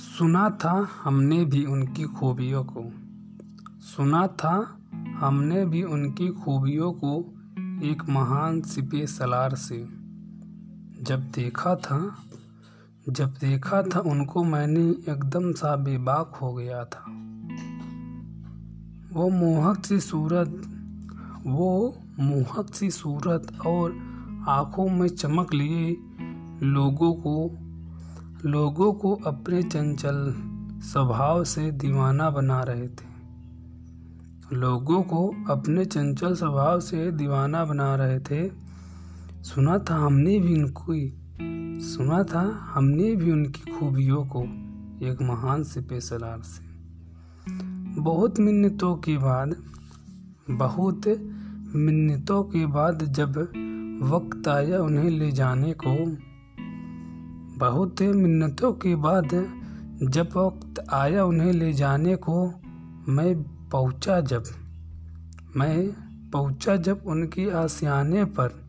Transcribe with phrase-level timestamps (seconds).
[0.00, 2.92] सुना था हमने भी उनकी खूबियों को।
[3.80, 4.78] सुना था
[5.18, 7.34] हमने भी उनकी खूबियों को
[7.82, 9.88] एक महान सिपे सलार से।
[11.02, 12.18] जब देखा था,
[13.08, 17.04] जब देखा था उनको मैंने एकदम सा बेबाक हो गया था।
[19.12, 20.62] वो मोहक सी सूरत,
[21.46, 23.90] वो मोहक सी सूरत और
[24.48, 25.96] आँखों में चमक लिए
[26.62, 27.66] लोगों को
[28.44, 30.34] लोगों को अपने चंचल
[30.80, 33.10] स्वभाव से दीवाना बना रहे थे।
[34.52, 38.50] लोगों को अपने चंचल स्वभाव से दीवाना बना रहे थे।
[39.42, 41.16] सुना था हमने भी उनकी
[41.80, 44.42] सुना था हमने भी उनकी खूबियों को
[45.06, 46.70] एक महान सिपे सलार से।
[48.00, 49.56] बहुत मिन्नतों के बाद,
[50.50, 51.06] बहुत
[51.74, 53.30] मिन्नतों के बाद जब
[54.02, 56.16] वक्त आया उन्हें ले जाने को
[57.60, 59.28] बहुत मिन्नतों के बाद
[60.02, 62.54] जब वक्त आया उन्हें ले जाने को,
[63.08, 64.44] मैं पहुँचा जब,
[65.56, 65.90] मैं
[66.30, 68.68] पहुँचा जब उनकी आसियाने पर,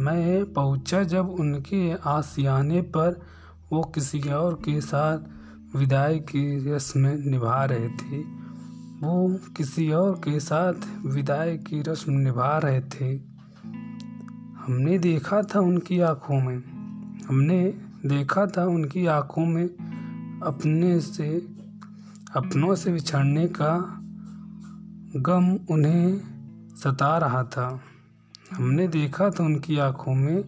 [0.00, 3.20] मैं पहुँचा जब उनके आसियाने पर,
[3.72, 5.18] वो किसी और के साथ
[5.76, 8.18] विदाई की रस्म निभा रहे थे,
[9.06, 13.16] वो किसी और के साथ विदाई की रस्म निभा रहे थे।
[14.56, 16.79] हमने देखा था उनकी आँखों में।
[17.28, 17.74] हमने
[18.06, 19.66] देखा था उनकी आँखों में
[20.42, 21.48] अपने से,
[22.36, 23.96] अपनों से बिछड़ने का
[25.16, 26.20] गम उन्हें
[26.76, 27.80] सता रहा था।
[28.52, 30.44] हमने देखा था उनकी आँखों में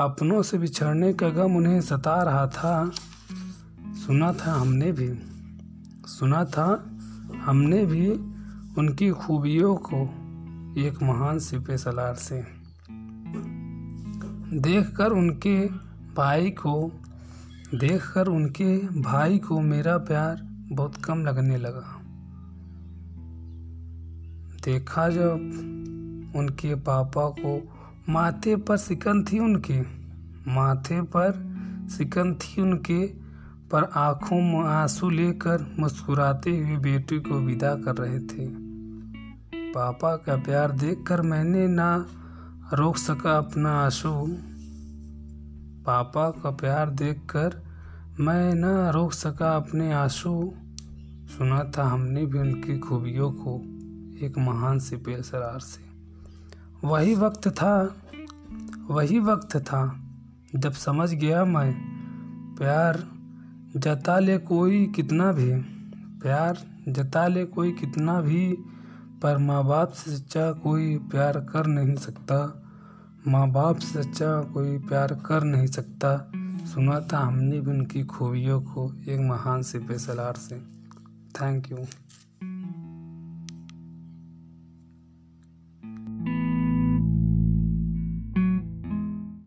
[0.00, 2.92] अपनों से बिछड़ने का गम उन्हें सता रहा था।
[3.80, 5.14] सुना था हमने भी।
[6.06, 6.90] सुना था
[7.44, 8.10] हमने भी
[8.78, 10.04] उनकी खूबियों को
[10.80, 12.44] एक महान सिपे सलार से।
[14.58, 15.84] देखकर उनके
[16.16, 16.92] भाई को
[17.74, 20.36] देखकर उनके भाई को मेरा प्यार
[20.72, 22.00] बहुत कम लगने लगा।
[24.64, 25.32] देखा जब
[26.36, 27.72] उनके पापा को
[28.08, 29.80] माथे पर सिकन थी उनके,
[30.50, 31.54] माथे पर
[31.90, 33.06] सिकन थी उनके,
[33.70, 38.48] पर आँखों में आँसू लेकर मुस्कुराते हुए बेटी को विदा कर रहे थे।
[39.72, 42.06] पापा का प्यार देखकर मैंने ना
[42.72, 44.38] रोक सका अपना आँसू।
[45.86, 47.64] पापा का प्यार देखकर
[48.20, 50.52] मैं न रोक सका अपने आँसू।
[51.26, 53.60] सुना था हमने भी उनकी खूबियों को
[54.26, 55.84] एक महान से पेशरार से।
[56.86, 57.96] वही वक्त था,
[58.90, 60.00] वही वक्त था,
[60.54, 61.74] जब समझ गया मैं,
[62.58, 63.04] प्यार
[63.76, 65.54] जता ले कोई कितना भी,
[66.20, 66.58] प्यार
[66.88, 68.56] जता ले कोई कितना भी,
[69.22, 72.60] पर माँ बाप से सच्चा कोई प्यार कर नहीं सकता।
[73.26, 76.30] माँ बाप से सच्चा कोई प्यार कर नहीं सकता।
[76.66, 80.56] सुना था हमने भी उनकी खूबियों को एक महान से पेशलार से।
[81.40, 81.78] Thank you